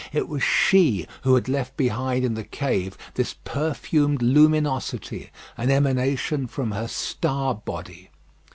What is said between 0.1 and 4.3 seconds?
It was she who had left behind in the cave this perfumed